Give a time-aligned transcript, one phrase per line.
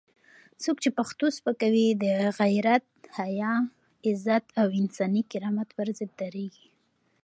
[0.63, 2.05] څوک چې پښتو سپکوي، د
[2.39, 2.85] غیرت،
[3.17, 3.53] حیا،
[4.07, 6.67] عزت او انساني کرامت پر ضد درېږي.